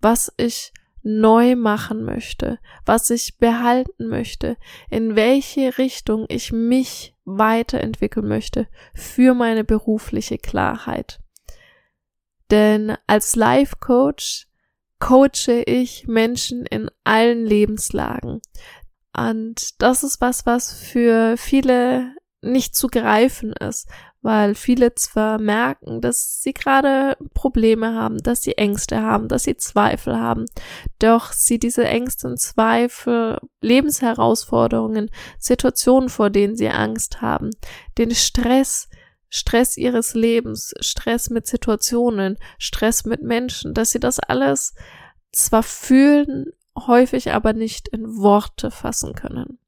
was 0.00 0.32
ich 0.36 0.72
neu 1.02 1.56
machen 1.56 2.04
möchte, 2.04 2.58
was 2.84 3.10
ich 3.10 3.38
behalten 3.38 4.08
möchte, 4.08 4.56
in 4.90 5.16
welche 5.16 5.78
Richtung 5.78 6.26
ich 6.28 6.52
mich 6.52 7.14
weiterentwickeln 7.24 8.28
möchte 8.28 8.68
für 8.94 9.34
meine 9.34 9.64
berufliche 9.64 10.36
Klarheit. 10.36 11.20
Denn 12.50 12.96
als 13.06 13.36
Life 13.36 13.76
Coach 13.80 14.48
coache 14.98 15.62
ich 15.66 16.06
Menschen 16.06 16.66
in 16.66 16.90
allen 17.04 17.44
Lebenslagen. 17.46 18.40
Und 19.16 19.80
das 19.80 20.02
ist 20.02 20.20
was, 20.20 20.44
was 20.44 20.72
für 20.72 21.36
viele 21.36 22.14
nicht 22.42 22.74
zu 22.74 22.88
greifen 22.88 23.52
ist, 23.52 23.88
weil 24.26 24.56
viele 24.56 24.92
zwar 24.96 25.38
merken, 25.40 26.00
dass 26.00 26.42
sie 26.42 26.52
gerade 26.52 27.16
Probleme 27.32 27.94
haben, 27.94 28.18
dass 28.18 28.42
sie 28.42 28.58
Ängste 28.58 29.00
haben, 29.00 29.28
dass 29.28 29.44
sie 29.44 29.56
Zweifel 29.56 30.18
haben, 30.18 30.46
doch 30.98 31.30
sie 31.30 31.60
diese 31.60 31.84
Ängste 31.86 32.26
und 32.26 32.40
Zweifel, 32.40 33.38
Lebensherausforderungen, 33.60 35.12
Situationen, 35.38 36.08
vor 36.08 36.30
denen 36.30 36.56
sie 36.56 36.68
Angst 36.68 37.22
haben, 37.22 37.50
den 37.98 38.16
Stress, 38.16 38.88
Stress 39.28 39.76
ihres 39.76 40.14
Lebens, 40.14 40.74
Stress 40.80 41.30
mit 41.30 41.46
Situationen, 41.46 42.36
Stress 42.58 43.04
mit 43.04 43.22
Menschen, 43.22 43.74
dass 43.74 43.92
sie 43.92 44.00
das 44.00 44.18
alles 44.18 44.74
zwar 45.30 45.62
fühlen, 45.62 46.46
häufig 46.76 47.30
aber 47.30 47.52
nicht 47.52 47.86
in 47.86 48.16
Worte 48.16 48.72
fassen 48.72 49.14
können. 49.14 49.60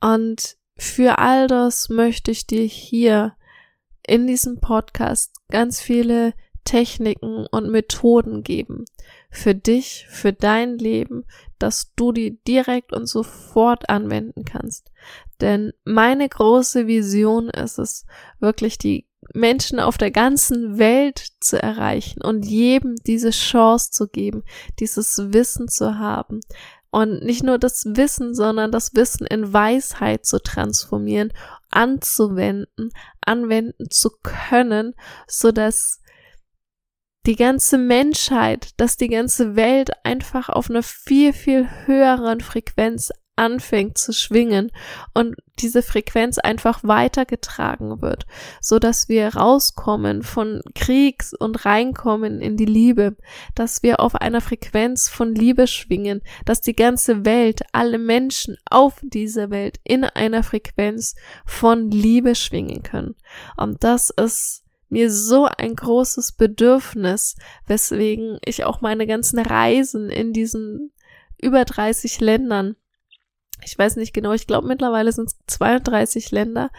Und 0.00 0.56
für 0.80 1.18
all 1.18 1.46
das 1.46 1.90
möchte 1.90 2.30
ich 2.30 2.46
dir 2.46 2.64
hier 2.64 3.36
in 4.06 4.26
diesem 4.26 4.60
Podcast 4.60 5.36
ganz 5.50 5.78
viele 5.78 6.32
Techniken 6.64 7.46
und 7.50 7.70
Methoden 7.70 8.42
geben. 8.42 8.86
Für 9.30 9.54
dich, 9.54 10.06
für 10.08 10.32
dein 10.32 10.78
Leben, 10.78 11.26
dass 11.58 11.92
du 11.96 12.12
die 12.12 12.42
direkt 12.44 12.94
und 12.94 13.06
sofort 13.06 13.90
anwenden 13.90 14.46
kannst. 14.46 14.90
Denn 15.42 15.74
meine 15.84 16.26
große 16.26 16.86
Vision 16.86 17.50
ist 17.50 17.78
es, 17.78 18.06
wirklich 18.38 18.78
die 18.78 19.06
Menschen 19.34 19.80
auf 19.80 19.98
der 19.98 20.10
ganzen 20.10 20.78
Welt 20.78 21.22
zu 21.40 21.62
erreichen 21.62 22.22
und 22.22 22.46
jedem 22.46 22.96
diese 23.06 23.30
Chance 23.30 23.90
zu 23.90 24.08
geben, 24.08 24.44
dieses 24.78 25.32
Wissen 25.34 25.68
zu 25.68 25.98
haben, 25.98 26.40
und 26.90 27.22
nicht 27.22 27.42
nur 27.42 27.58
das 27.58 27.84
Wissen, 27.86 28.34
sondern 28.34 28.72
das 28.72 28.94
Wissen 28.94 29.26
in 29.26 29.52
Weisheit 29.52 30.26
zu 30.26 30.42
transformieren, 30.42 31.32
anzuwenden, 31.70 32.90
anwenden 33.20 33.90
zu 33.90 34.10
können, 34.22 34.94
so 35.26 35.52
dass 35.52 36.00
die 37.26 37.36
ganze 37.36 37.78
Menschheit, 37.78 38.70
dass 38.78 38.96
die 38.96 39.08
ganze 39.08 39.54
Welt 39.54 39.90
einfach 40.04 40.48
auf 40.48 40.70
einer 40.70 40.82
viel, 40.82 41.32
viel 41.32 41.68
höheren 41.86 42.40
Frequenz 42.40 43.10
anfängt 43.40 43.96
zu 43.96 44.12
schwingen 44.12 44.70
und 45.14 45.34
diese 45.58 45.82
Frequenz 45.82 46.38
einfach 46.38 46.84
weitergetragen 46.84 48.02
wird, 48.02 48.26
so 48.60 48.78
dass 48.78 49.08
wir 49.08 49.34
rauskommen 49.34 50.22
von 50.22 50.60
Kriegs 50.74 51.32
und 51.32 51.64
reinkommen 51.64 52.40
in 52.40 52.56
die 52.56 52.66
Liebe, 52.66 53.16
dass 53.54 53.82
wir 53.82 54.00
auf 54.00 54.14
einer 54.14 54.42
Frequenz 54.42 55.08
von 55.08 55.34
Liebe 55.34 55.66
schwingen, 55.66 56.20
dass 56.44 56.60
die 56.60 56.76
ganze 56.76 57.24
Welt, 57.24 57.62
alle 57.72 57.98
Menschen 57.98 58.56
auf 58.68 59.00
dieser 59.02 59.50
Welt 59.50 59.80
in 59.84 60.04
einer 60.04 60.42
Frequenz 60.42 61.14
von 61.46 61.90
Liebe 61.90 62.34
schwingen 62.34 62.82
können. 62.82 63.16
Und 63.56 63.82
das 63.82 64.10
ist 64.10 64.64
mir 64.90 65.10
so 65.10 65.46
ein 65.46 65.76
großes 65.76 66.32
Bedürfnis, 66.32 67.36
weswegen 67.66 68.38
ich 68.44 68.64
auch 68.64 68.82
meine 68.82 69.06
ganzen 69.06 69.38
Reisen 69.38 70.10
in 70.10 70.34
diesen 70.34 70.92
über 71.40 71.64
30 71.64 72.20
Ländern 72.20 72.76
ich 73.64 73.78
weiß 73.78 73.96
nicht 73.96 74.12
genau, 74.12 74.32
ich 74.32 74.46
glaube 74.46 74.66
mittlerweile 74.66 75.12
sind 75.12 75.28
es 75.28 75.38
32 75.46 76.30
Länder, 76.30 76.70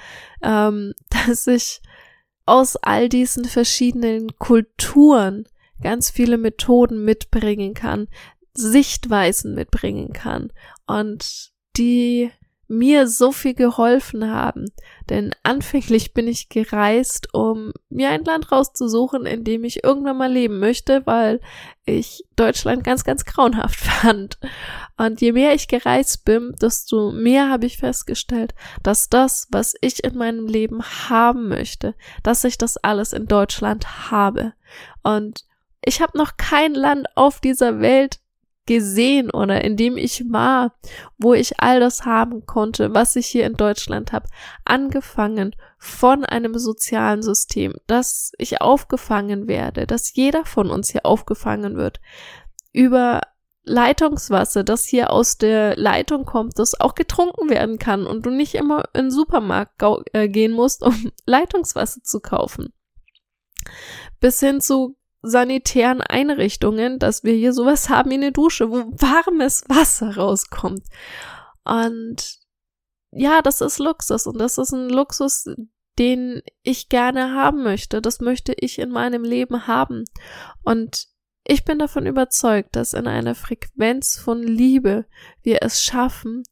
ähm, 0.42 0.94
dass 1.28 1.48
ich 1.48 1.82
aus 2.46 2.76
all 2.76 3.10
diesen 3.10 3.46
verschiedenen 3.46 4.38
Kulturen 4.38 5.48
ganz 5.82 6.10
viele 6.10 6.38
Methoden 6.38 7.04
mitbringen 7.04 7.74
kann, 7.74 8.08
Sichtweisen 8.54 9.56
mitbringen 9.56 10.14
kann. 10.14 10.52
Und 10.86 11.52
die 11.78 12.32
mir 12.72 13.06
so 13.08 13.34
viel 13.34 13.54
geholfen 13.54 14.32
haben. 14.32 14.72
Denn 15.10 15.36
anfänglich 15.44 16.14
bin 16.14 16.30
ich 16.30 16.48
gereist, 16.48 17.34
um 17.34 17.74
mir 17.90 18.10
ein 18.12 18.24
Land 18.24 18.50
rauszusuchen, 18.50 19.26
in 19.26 19.44
dem 19.44 19.66
ich 19.66 19.84
irgendwann 19.84 20.18
mal 20.18 20.32
leben 20.32 20.60
möchte, 20.60 21.06
weil 21.06 21.42
ich 21.84 22.24
Deutschland 22.38 22.86
ganz, 22.86 23.04
ganz 23.04 23.26
grauenhaft 23.26 23.76
fand. 23.80 24.40
Und 24.96 25.20
je 25.20 25.34
mehr 25.34 25.54
ich 25.54 25.68
gereist 25.68 26.24
bin, 26.24 26.56
desto 26.62 27.12
mehr 27.12 27.50
habe 27.50 27.66
ich 27.66 27.78
festgestellt, 27.78 28.56
dass 28.84 29.10
das, 29.10 29.50
was 29.52 29.76
ich 29.82 30.06
in 30.06 30.18
meinem 30.18 30.48
Leben 30.48 30.82
haben 30.82 31.50
möchte, 31.50 31.94
dass 32.24 32.46
ich 32.46 32.58
das 32.58 32.78
alles 32.78 33.12
in 33.12 33.28
Deutschland 33.28 34.12
habe. 34.12 34.54
Und 35.04 35.44
ich 35.84 36.02
habe 36.02 36.18
noch 36.18 36.38
kein 36.38 36.74
Land 36.74 37.08
auf 37.16 37.42
dieser 37.42 37.82
Welt 37.82 38.21
gesehen 38.68 39.32
oder 39.32 39.64
in 39.64 39.76
dem 39.76 39.98
ich 39.98 40.24
war, 40.30 40.76
wo 41.18 41.34
ich 41.34 41.60
all 41.60 41.80
das 41.80 42.06
haben 42.06 42.46
konnte, 42.46 42.94
was 42.94 43.16
ich 43.16 43.28
hier 43.28 43.46
in 43.46 43.54
Deutschland 43.54 44.12
habe. 44.12 44.28
Angefangen 44.66 45.56
von 45.78 46.26
einem 46.26 46.58
sozialen 46.58 47.24
System, 47.24 47.74
dass 47.88 48.32
ich 48.38 48.62
aufgefangen 48.62 49.48
werde, 49.48 49.88
dass 49.88 50.16
jeder 50.16 50.46
von 50.46 50.70
uns 50.70 50.92
hier 50.92 51.06
aufgefangen 51.06 51.76
wird, 51.76 52.00
über 52.72 53.22
Leitungswasser, 53.64 54.64
das 54.64 54.86
hier 54.86 55.12
aus 55.12 55.38
der 55.38 55.76
Leitung 55.78 56.26
kommt, 56.26 56.58
das 56.58 56.80
auch 56.80 56.96
getrunken 56.96 57.50
werden 57.50 57.78
kann 57.78 58.08
und 58.08 58.26
du 58.26 58.30
nicht 58.32 58.56
immer 58.56 58.86
in 58.94 59.06
den 59.06 59.12
Supermarkt 59.12 59.82
äh, 60.14 60.30
gehen 60.30 60.52
musst, 60.52 60.84
um 60.86 61.12
Leitungswasser 61.26 62.02
zu 62.04 62.20
kaufen. 62.20 62.74
Bis 64.20 64.40
hin 64.40 64.62
zu 64.62 64.98
sanitären 65.22 66.02
Einrichtungen, 66.02 67.00
dass 67.00 67.24
wir 67.24 67.34
hier 67.34 67.54
sowas 67.54 67.90
haben 67.90 68.10
wie 68.10 68.16
eine 68.16 68.32
Dusche, 68.32 68.72
wo 68.72 68.86
warmes 68.92 69.64
Wasser 69.68 70.18
rauskommt. 70.18 70.84
Und 71.64 72.40
ja, 73.12 73.42
das 73.42 73.62
ist 73.62 73.80
Luxus 73.80 74.26
und 74.26 74.40
das 74.40 74.58
ist 74.58 74.72
ein 74.72 74.90
Luxus, 74.90 75.46
den 76.00 76.42
ich 76.64 76.90
gerne 76.90 77.34
haben 77.34 77.64
möchte. 77.64 78.02
Das 78.02 78.22
möchte 78.22 78.54
ich 78.54 78.80
in 78.80 78.90
meinem 78.90 79.24
Leben 79.24 79.68
haben. 79.68 80.06
Und 80.64 81.08
ich 81.44 81.66
bin 81.66 81.80
davon 81.80 82.06
überzeugt, 82.06 82.76
dass 82.76 82.94
in 82.94 83.08
einer 83.08 83.36
Frequenz 83.36 84.18
von 84.18 84.42
Liebe 84.42 85.06
wir 85.42 85.60
es 85.62 85.84
schaffen, 85.84 86.44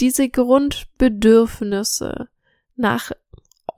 diese 0.00 0.28
Grundbedürfnisse 0.28 2.28
nach 2.76 3.12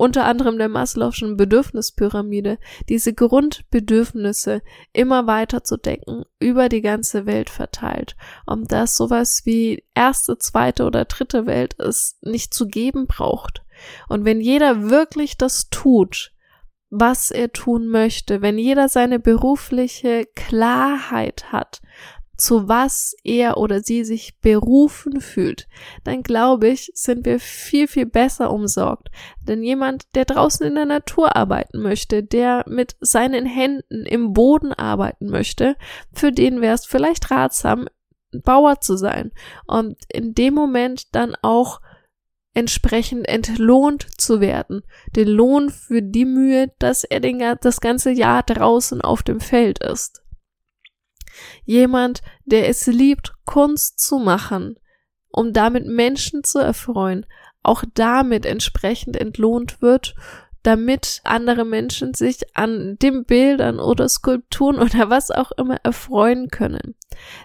unter 0.04 0.26
anderem 0.26 0.58
der 0.58 0.68
Maslow'schen 0.68 1.36
Bedürfnispyramide, 1.36 2.58
diese 2.90 3.14
Grundbedürfnisse 3.14 4.60
immer 4.92 5.26
weiter 5.26 5.64
zu 5.64 5.78
decken, 5.78 6.24
über 6.38 6.68
die 6.68 6.82
ganze 6.82 7.24
Welt 7.24 7.48
verteilt, 7.48 8.14
um 8.46 8.68
das 8.68 8.98
sowas 8.98 9.42
wie 9.46 9.82
erste, 9.94 10.36
zweite 10.36 10.84
oder 10.84 11.06
dritte 11.06 11.46
Welt 11.46 11.80
es 11.80 12.18
nicht 12.20 12.52
zu 12.52 12.68
geben 12.68 13.06
braucht. 13.06 13.64
Und 14.10 14.26
wenn 14.26 14.42
jeder 14.42 14.90
wirklich 14.90 15.38
das 15.38 15.70
tut, 15.70 16.32
was 16.90 17.30
er 17.30 17.50
tun 17.52 17.88
möchte, 17.88 18.42
wenn 18.42 18.58
jeder 18.58 18.90
seine 18.90 19.18
berufliche 19.18 20.26
Klarheit 20.36 21.50
hat, 21.50 21.80
zu 22.36 22.68
was 22.68 23.14
er 23.22 23.56
oder 23.56 23.80
sie 23.80 24.04
sich 24.04 24.38
berufen 24.40 25.20
fühlt, 25.20 25.68
dann 26.02 26.22
glaube 26.22 26.68
ich, 26.68 26.90
sind 26.94 27.24
wir 27.24 27.38
viel, 27.40 27.86
viel 27.88 28.06
besser 28.06 28.52
umsorgt. 28.52 29.10
Denn 29.40 29.62
jemand, 29.62 30.04
der 30.14 30.24
draußen 30.24 30.66
in 30.66 30.74
der 30.74 30.86
Natur 30.86 31.36
arbeiten 31.36 31.80
möchte, 31.80 32.22
der 32.22 32.64
mit 32.68 32.96
seinen 33.00 33.46
Händen 33.46 34.06
im 34.06 34.32
Boden 34.32 34.72
arbeiten 34.72 35.28
möchte, 35.28 35.76
für 36.12 36.32
den 36.32 36.60
wäre 36.60 36.74
es 36.74 36.86
vielleicht 36.86 37.30
ratsam, 37.30 37.88
Bauer 38.42 38.80
zu 38.80 38.96
sein 38.96 39.30
und 39.66 39.96
in 40.08 40.34
dem 40.34 40.54
Moment 40.54 41.14
dann 41.14 41.36
auch 41.42 41.80
entsprechend 42.54 43.28
entlohnt 43.28 44.06
zu 44.20 44.40
werden. 44.40 44.82
Den 45.14 45.28
Lohn 45.28 45.70
für 45.70 46.02
die 46.02 46.24
Mühe, 46.24 46.72
dass 46.78 47.04
er 47.04 47.20
den, 47.20 47.42
das 47.60 47.80
ganze 47.80 48.10
Jahr 48.10 48.42
draußen 48.42 49.00
auf 49.00 49.22
dem 49.22 49.40
Feld 49.40 49.80
ist. 49.80 50.23
Jemand, 51.64 52.22
der 52.44 52.68
es 52.68 52.86
liebt, 52.86 53.32
Kunst 53.44 53.98
zu 53.98 54.18
machen, 54.18 54.76
um 55.30 55.52
damit 55.52 55.86
Menschen 55.86 56.44
zu 56.44 56.58
erfreuen, 56.58 57.26
auch 57.62 57.84
damit 57.94 58.46
entsprechend 58.46 59.16
entlohnt 59.16 59.80
wird, 59.82 60.14
damit 60.62 61.20
andere 61.24 61.64
Menschen 61.64 62.14
sich 62.14 62.56
an 62.56 62.96
den 62.98 63.24
Bildern 63.24 63.78
oder 63.78 64.08
Skulpturen 64.08 64.78
oder 64.78 65.10
was 65.10 65.30
auch 65.30 65.52
immer 65.52 65.76
erfreuen 65.82 66.48
können. 66.48 66.94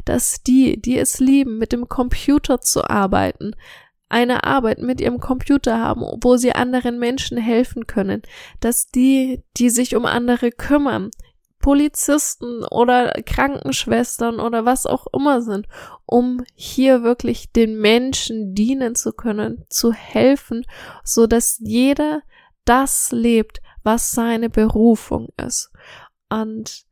Dass 0.05 0.41
die, 0.41 0.81
die 0.81 0.97
es 0.97 1.19
lieben, 1.19 1.57
mit 1.57 1.73
dem 1.73 1.87
Computer 1.89 2.61
zu 2.61 2.89
arbeiten, 2.89 3.55
eine 4.07 4.43
Arbeit 4.43 4.79
mit 4.79 5.01
ihrem 5.01 5.19
Computer 5.19 5.79
haben, 5.79 6.01
wo 6.21 6.37
sie 6.37 6.53
anderen 6.53 6.97
Menschen 6.97 7.37
helfen 7.37 7.85
können, 7.85 8.23
dass 8.59 8.87
die, 8.87 9.43
die 9.57 9.69
sich 9.69 9.95
um 9.95 10.05
andere 10.05 10.51
kümmern, 10.51 11.11
Polizisten 11.59 12.63
oder 12.63 13.11
Krankenschwestern 13.25 14.39
oder 14.39 14.65
was 14.65 14.85
auch 14.85 15.07
immer 15.13 15.41
sind, 15.41 15.67
um 16.05 16.43
hier 16.55 17.03
wirklich 17.03 17.51
den 17.51 17.79
Menschen 17.79 18.55
dienen 18.55 18.95
zu 18.95 19.11
können, 19.11 19.65
zu 19.69 19.91
helfen, 19.91 20.65
so 21.03 21.27
dass 21.27 21.59
jeder 21.59 22.21
das 22.65 23.11
lebt, 23.11 23.61
was 23.83 24.11
seine 24.11 24.49
Berufung 24.49 25.29
ist. 25.37 25.71
Und 26.29 26.85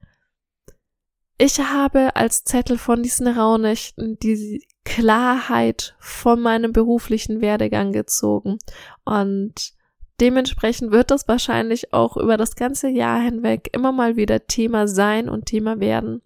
ich 1.37 1.59
habe 1.59 2.15
als 2.15 2.43
Zettel 2.43 2.77
von 2.77 3.03
diesen 3.03 3.27
Rauhnächten 3.27 4.17
die 4.19 4.65
Klarheit 4.83 5.95
von 5.99 6.41
meinem 6.41 6.73
beruflichen 6.73 7.41
Werdegang 7.41 7.91
gezogen 7.91 8.57
und 9.05 9.76
Dementsprechend 10.19 10.91
wird 10.91 11.11
das 11.11 11.27
wahrscheinlich 11.27 11.93
auch 11.93 12.17
über 12.17 12.37
das 12.37 12.55
ganze 12.55 12.89
Jahr 12.89 13.21
hinweg 13.21 13.69
immer 13.73 13.91
mal 13.91 14.15
wieder 14.15 14.47
Thema 14.47 14.87
sein 14.87 15.29
und 15.29 15.45
Thema 15.45 15.79
werden. 15.79 16.21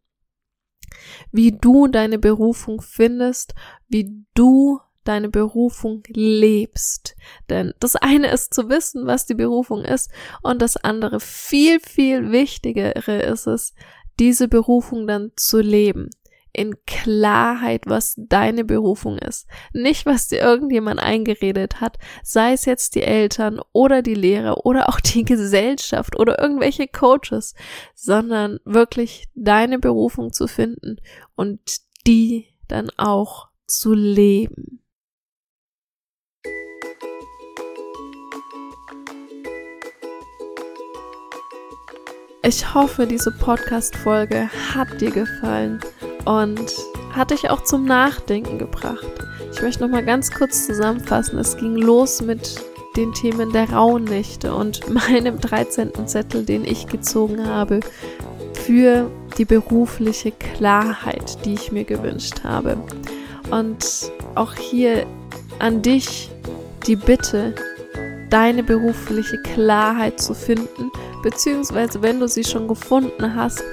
Wie 1.32 1.52
du 1.52 1.88
deine 1.88 2.18
Berufung 2.18 2.82
findest, 2.82 3.54
wie 3.88 4.26
du 4.34 4.80
deine 5.04 5.30
Berufung 5.30 6.04
lebst. 6.08 7.16
Denn 7.50 7.74
das 7.80 7.96
eine 7.96 8.32
ist 8.32 8.54
zu 8.54 8.70
wissen, 8.70 9.08
was 9.08 9.26
die 9.26 9.34
Berufung 9.34 9.84
ist, 9.84 10.12
und 10.42 10.62
das 10.62 10.78
andere 10.78 11.20
viel, 11.20 11.80
viel 11.80 12.32
wichtigere 12.32 13.22
ist 13.24 13.48
es, 13.48 13.74
diese 14.20 14.48
Berufung 14.48 15.08
dann 15.08 15.32
zu 15.36 15.60
leben 15.60 16.10
in 16.54 16.76
Klarheit, 16.86 17.84
was 17.86 18.16
deine 18.18 18.64
Berufung 18.64 19.18
ist. 19.18 19.48
Nicht, 19.74 20.06
was 20.06 20.28
dir 20.28 20.40
irgendjemand 20.40 21.00
eingeredet 21.00 21.82
hat, 21.82 21.98
sei 22.24 22.54
es 22.54 22.66
jetzt 22.66 22.96
die 22.96 23.04
Eltern 23.04 23.62
oder 23.72 24.02
die 24.02 24.16
Lehrer 24.16 24.66
oder 24.66 24.90
auch 24.90 25.00
die 25.00 25.24
Gesellschaft 25.26 26.18
oder 26.20 26.40
irgendwelche 26.40 26.88
Coaches, 26.88 27.56
sondern 27.96 28.60
wirklich 28.66 29.28
deine 29.36 29.80
Berufung 29.80 30.34
zu 30.34 30.48
finden 30.48 30.98
und 31.36 31.60
die 32.08 32.48
dann 32.68 32.90
auch 32.98 33.50
zu 33.68 33.94
leben. 33.94 34.82
Ich 42.44 42.74
hoffe, 42.74 43.06
diese 43.06 43.32
Podcast-Folge 43.32 44.50
hat 44.74 45.00
dir 45.00 45.12
gefallen 45.12 45.80
und 46.26 46.74
hat 47.14 47.32
dich 47.32 47.50
auch 47.50 47.64
zum 47.64 47.86
Nachdenken 47.86 48.58
gebracht. 48.58 49.08
Ich 49.54 49.62
möchte 49.62 49.84
noch 49.84 49.90
mal 49.90 50.06
ganz 50.06 50.32
kurz 50.32 50.66
zusammenfassen. 50.66 51.38
Es 51.40 51.58
ging 51.58 51.76
los 51.76 52.22
mit 52.22 52.62
den 52.96 53.14
Themen 53.14 53.52
der 53.52 53.70
Rauhnächte 53.70 54.54
und 54.54 54.90
meinem 54.94 55.40
13. 55.40 56.08
Zettel, 56.08 56.46
den 56.46 56.66
ich 56.66 56.88
gezogen 56.88 57.48
habe 57.48 57.82
für 58.54 59.10
die 59.38 59.46
berufliche 59.46 60.32
Klarheit, 60.32 61.46
die 61.46 61.54
ich 61.54 61.72
mir 61.72 61.84
gewünscht 61.84 62.44
habe. 62.44 62.78
Und 63.50 64.12
auch 64.36 64.54
hier 64.54 65.06
an 65.60 65.82
dich 65.82 66.30
die 66.88 66.96
Bitte, 66.96 67.54
deine 68.30 68.64
berufliche 68.64 69.38
Klarheit 69.42 70.20
zu 70.22 70.34
finden, 70.34 70.92
beziehungsweise 71.22 72.02
wenn 72.02 72.20
du 72.20 72.28
sie 72.28 72.44
schon 72.44 72.68
gefunden 72.68 73.36
hast, 73.36 73.64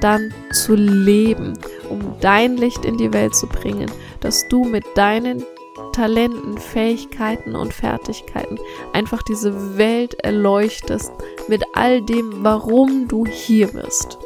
dann 0.00 0.32
zu 0.52 0.74
leben, 0.74 1.58
um 1.92 2.14
dein 2.20 2.56
Licht 2.56 2.84
in 2.84 2.96
die 2.96 3.12
Welt 3.12 3.34
zu 3.34 3.46
bringen, 3.46 3.90
dass 4.20 4.48
du 4.48 4.64
mit 4.64 4.84
deinen 4.94 5.44
Talenten, 5.92 6.58
Fähigkeiten 6.58 7.54
und 7.54 7.72
Fertigkeiten 7.72 8.58
einfach 8.92 9.22
diese 9.22 9.76
Welt 9.76 10.14
erleuchtest 10.24 11.12
mit 11.48 11.62
all 11.74 12.00
dem, 12.02 12.42
warum 12.42 13.08
du 13.08 13.26
hier 13.26 13.68
bist. 13.68 14.18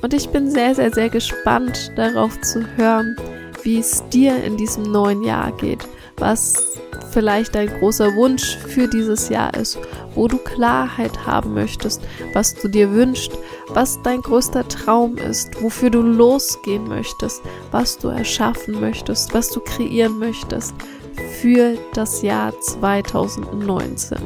Und 0.00 0.14
ich 0.14 0.28
bin 0.30 0.50
sehr, 0.50 0.74
sehr, 0.74 0.92
sehr 0.92 1.08
gespannt 1.08 1.92
darauf 1.96 2.40
zu 2.40 2.66
hören, 2.76 3.16
wie 3.62 3.78
es 3.78 4.06
dir 4.10 4.42
in 4.42 4.56
diesem 4.56 4.84
neuen 4.84 5.22
Jahr 5.22 5.52
geht, 5.52 5.86
was 6.18 6.78
vielleicht 7.10 7.54
dein 7.54 7.68
großer 7.68 8.14
Wunsch 8.16 8.56
für 8.56 8.88
dieses 8.88 9.28
Jahr 9.28 9.54
ist, 9.54 9.78
wo 10.14 10.28
du 10.28 10.38
Klarheit 10.38 11.26
haben 11.26 11.54
möchtest, 11.54 12.02
was 12.32 12.54
du 12.54 12.68
dir 12.68 12.90
wünschst, 12.92 13.32
was 13.68 14.00
dein 14.02 14.20
größter 14.20 14.66
Traum 14.68 15.16
ist, 15.16 15.62
wofür 15.62 15.90
du 15.90 16.02
losgehen 16.02 16.88
möchtest, 16.88 17.42
was 17.70 17.98
du 17.98 18.08
erschaffen 18.08 18.80
möchtest, 18.80 19.32
was 19.34 19.50
du 19.50 19.60
kreieren 19.60 20.18
möchtest 20.18 20.74
für 21.40 21.76
das 21.94 22.22
Jahr 22.22 22.58
2019. 22.60 24.18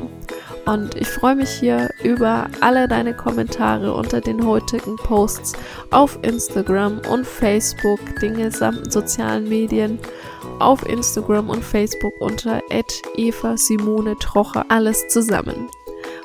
Und 0.69 0.95
ich 0.97 1.09
freue 1.09 1.35
mich 1.35 1.49
hier 1.49 1.89
über 2.03 2.47
alle 2.61 2.89
deine 2.89 3.15
Kommentare 3.15 3.95
unter 3.95 4.21
den 4.21 4.45
heutigen 4.45 4.97
Posts 4.97 5.55
auf 5.91 6.19
Instagram 6.21 7.01
und 7.11 7.27
Facebook, 7.27 8.01
den 8.21 8.37
gesamten 8.37 8.91
sozialen 8.91 9.49
Medien, 9.49 9.99
auf 10.61 10.87
Instagram 10.87 11.51
und 11.51 11.65
Facebook 11.65 12.15
unter 12.21 12.63
Eva 13.17 13.57
Simone 13.57 14.17
Trocher, 14.19 14.65
alles 14.69 15.09
zusammen. 15.09 15.69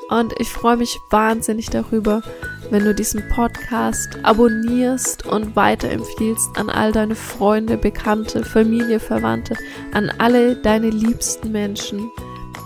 Und 0.08 0.34
ich 0.38 0.48
freue 0.48 0.76
mich 0.76 1.00
wahnsinnig 1.10 1.70
darüber, 1.70 2.22
wenn 2.70 2.84
du 2.84 2.94
diesen 2.94 3.26
Podcast 3.28 4.18
abonnierst 4.22 5.26
und 5.26 5.56
weiterempfiehlst 5.56 6.56
an 6.56 6.70
all 6.70 6.92
deine 6.92 7.14
Freunde, 7.14 7.76
Bekannte, 7.76 8.44
Familie, 8.44 9.00
Verwandte, 9.00 9.56
an 9.92 10.10
alle 10.18 10.56
deine 10.56 10.90
liebsten 10.90 11.52
Menschen, 11.52 12.10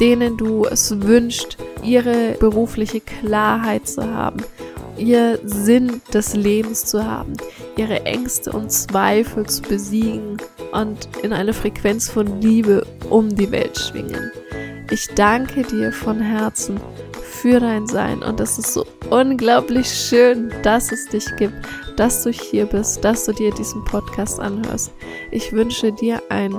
denen 0.01 0.37
du 0.37 0.65
es 0.65 1.01
wünscht, 1.01 1.59
ihre 1.83 2.37
berufliche 2.39 3.01
Klarheit 3.01 3.89
zu 3.89 4.03
haben, 4.03 4.43
ihr 4.97 5.39
Sinn 5.45 6.01
des 6.13 6.35
Lebens 6.35 6.85
zu 6.85 7.05
haben, 7.05 7.35
ihre 7.77 8.05
Ängste 8.05 8.53
und 8.53 8.71
Zweifel 8.71 9.47
zu 9.47 9.63
besiegen 9.63 10.39
und 10.73 11.09
in 11.23 11.33
eine 11.33 11.53
Frequenz 11.53 12.09
von 12.09 12.41
Liebe 12.41 12.87
um 13.11 13.35
die 13.35 13.51
Welt 13.51 13.79
schwingen. 13.79 14.31
Ich 14.91 15.07
danke 15.15 15.63
dir 15.63 15.93
von 15.93 16.21
Herzen 16.21 16.81
für 17.23 17.61
dein 17.61 17.87
Sein 17.87 18.23
und 18.23 18.41
es 18.41 18.59
ist 18.59 18.73
so 18.73 18.85
unglaublich 19.11 19.89
schön, 19.89 20.53
dass 20.63 20.91
es 20.93 21.07
dich 21.07 21.25
gibt, 21.37 21.55
dass 21.97 22.25
du 22.25 22.31
hier 22.31 22.67
bist, 22.67 23.05
dass 23.05 23.25
du 23.27 23.33
dir 23.33 23.53
diesen 23.53 23.85
Podcast 23.85 24.41
anhörst. 24.41 24.93
Ich 25.31 25.53
wünsche 25.53 25.93
dir 25.93 26.23
ein 26.31 26.55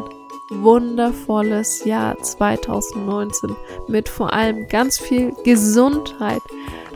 wundervolles 0.50 1.86
Jahr 1.86 2.17
2019 2.22 3.56
mit 3.88 4.10
vor 4.10 4.34
allem 4.34 4.67
ganz 4.67 5.00
viel 5.00 5.34
Gesundheit, 5.43 6.41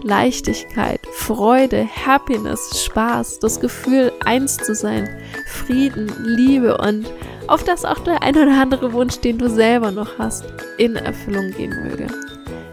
Leichtigkeit, 0.04 1.00
Freude, 1.12 1.88
Happiness, 2.06 2.84
Spaß, 2.84 3.39
das 3.39 3.60
Gefühl, 3.60 4.12
eins 4.24 4.58
zu 4.58 4.76
sein, 4.76 5.10
Frieden, 5.48 6.12
Liebe 6.24 6.78
und 6.78 7.06
auf 7.48 7.63
das 7.63 7.86
auch 7.86 8.00
der 8.00 8.22
ein 8.22 8.36
oder 8.36 8.62
andere 8.62 8.94
Wunsch, 8.94 9.20
den 9.20 9.38
du 9.38 9.50
selber 9.50 9.92
noch 9.92 10.18
hast, 10.18 10.46
in 10.78 10.96
Erfüllung 10.96 11.52
gehen 11.52 11.74
möge. 11.84 12.08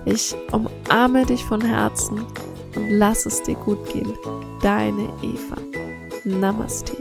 Ich 0.05 0.35
umarme 0.53 1.27
dich 1.27 1.45
von 1.45 1.61
Herzen 1.61 2.25
und 2.77 2.91
lass 2.91 3.27
es 3.27 3.43
dir 3.43 3.57
gut 3.57 3.93
gehen. 3.93 4.13
Deine 4.63 5.09
Eva. 5.23 5.57
Namaste. 6.25 6.97